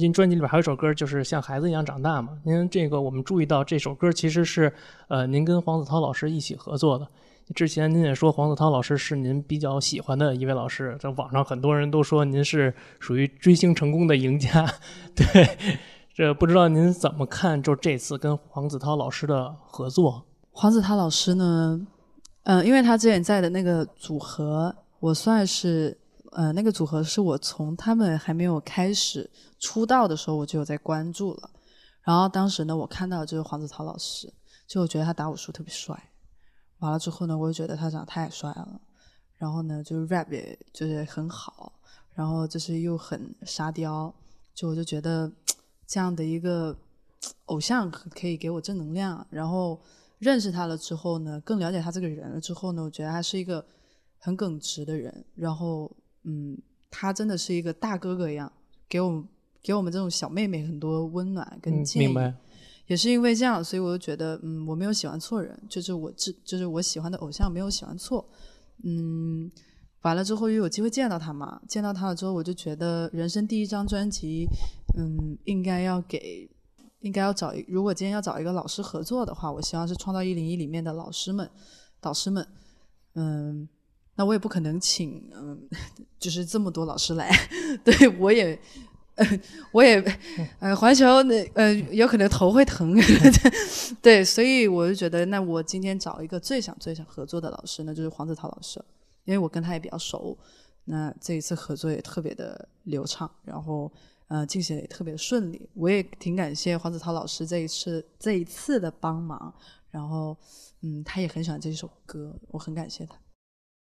[0.00, 2.38] 您专辑里边还有一首歌，就是像孩子一样长大嘛。
[2.44, 4.72] 您这个我们注意到这首歌其实是
[5.08, 7.08] 呃您跟黄子韬老师一起合作的。
[7.52, 14.72] 之前您也说黄子韬老师是您比较喜欢的一位老师，在网上很多人都说您是属于追星成功的赢家。
[15.16, 15.58] 对，
[16.14, 17.60] 这不知道您怎么看？
[17.60, 21.84] 就这次跟黄子韬老师的合作，黄子韬老师呢，
[22.44, 25.98] 嗯，因为他之前在的那个组合，我算是，
[26.32, 31.50] 呃，那个组合是我从他们还没有开始出道的时候我就有在关注了。
[32.02, 34.32] 然后当时呢，我看到就是黄子韬老师，
[34.66, 36.10] 就我觉得他打武术特别帅。
[36.78, 38.80] 完了之后呢，我就觉得他长得太帅了，
[39.36, 41.72] 然后呢，就是 rap 也就是很好，
[42.14, 44.14] 然后就是又很沙雕，
[44.54, 45.30] 就我就觉得
[45.86, 46.76] 这样的一个
[47.46, 49.26] 偶像可以给我正能量。
[49.28, 49.80] 然后
[50.18, 53.64] 认识他了之后呢，更了解他这个人了之后呢，我觉得他是一个
[54.18, 55.24] 很耿直的人。
[55.34, 55.94] 然后
[56.28, 56.56] 嗯，
[56.90, 58.52] 他真的是一个大哥哥一样，
[58.88, 59.24] 给我们
[59.62, 62.14] 给我们这种小妹妹很多温暖跟建议。
[62.86, 68.26] 也是因为这样，所以我就觉得，嗯，我没有喜欢错人，就是我这就是我喜欢的偶像没有喜欢错，
[68.82, 69.50] 嗯，
[70.00, 74.46] 完了之后又有机会见到他嘛，见到他了之后，我就觉得人生第一张专辑，
[74.96, 76.48] 嗯，应该要给，
[77.00, 81.50] 应该要找一，如果今天要找一个老师合作的话，我希望是创造一零一里面的老师们、
[82.00, 82.48] 导师们，
[83.16, 83.68] 嗯，
[84.18, 85.56] 那我也不可能请，嗯，
[86.18, 87.30] 就是这么多老师来，
[87.82, 88.58] 对我也。
[89.72, 90.00] 我也，
[90.60, 92.94] 呃，环球那呃，有可能头会疼，
[94.00, 98.80] 对，所以我就觉得，那我今天找一个最想最想合作的老师，那就是黄子韬老师，
[99.24, 100.38] 因为我跟他也比较熟，
[100.84, 103.90] 那这一次合作也特别的流畅，然后
[104.28, 109.52] 呃，进行也特别顺利，我也挺感谢黄子韬老师这一次这一次的帮忙，
[109.90, 110.36] 然后
[110.82, 113.16] 嗯，他也很喜欢这首歌，我很感谢他。